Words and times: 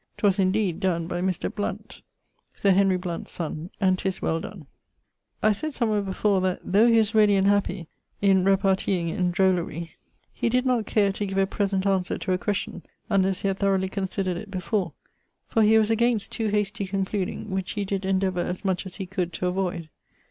'Twas 0.17 0.39
(indeed) 0.39 0.79
donne 0.79 1.05
by 1.05 1.21
Mr.... 1.21 1.53
Blunt, 1.53 2.01
Sir 2.55 2.71
Henry 2.71 2.97
Blunt's 2.97 3.29
sonne, 3.29 3.69
and 3.79 3.99
'tis 3.99 4.19
well 4.19 4.39
donne. 4.39 4.65
I 5.43 5.51
sayd, 5.51 5.75
somewhere 5.75 6.01
before, 6.01 6.41
that 6.41 6.61
(though 6.63 6.87
he 6.87 6.97
was 6.97 7.13
ready 7.13 7.35
and 7.35 7.45
happy 7.45 7.87
in 8.19 8.43
repartying 8.43 9.09
in 9.09 9.29
drollery) 9.29 9.91
he 10.33 10.49
did 10.49 10.65
not 10.65 10.87
care 10.87 11.11
to 11.11 11.25
give 11.27 11.37
a 11.37 11.45
present 11.45 11.85
answer 11.85 12.17
to 12.17 12.33
a 12.33 12.39
question, 12.39 12.81
unless 13.11 13.41
he 13.43 13.47
had 13.47 13.59
thoroughly 13.59 13.89
considered 13.89 14.37
it 14.37 14.49
before: 14.49 14.93
for 15.47 15.61
he 15.61 15.77
was 15.77 15.91
against 15.91 16.31
'too 16.31 16.47
hasty 16.47 16.87
concluding,' 16.87 17.51
which 17.51 17.73
he 17.73 17.85
did 17.85 18.03
endeavour 18.03 18.41
as 18.41 18.65
much 18.65 18.87
as 18.87 18.95
he 18.95 19.05
could 19.05 19.31
to 19.33 19.45
avoid. 19.45 19.87